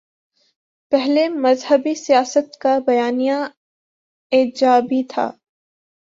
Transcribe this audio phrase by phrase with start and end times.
[0.91, 3.37] پہلے مذہبی سیاست کا بیانیہ
[4.31, 5.29] ایجابی تھا۔